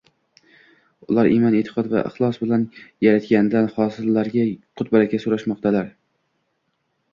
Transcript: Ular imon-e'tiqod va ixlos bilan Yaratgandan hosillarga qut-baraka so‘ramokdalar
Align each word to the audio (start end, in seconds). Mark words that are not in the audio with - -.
Ular 1.11 1.29
imon-e'tiqod 1.33 1.89
va 1.91 2.01
ixlos 2.11 2.39
bilan 2.45 2.65
Yaratgandan 3.07 3.69
hosillarga 3.77 4.49
qut-baraka 4.83 5.23
so‘ramokdalar 5.29 5.95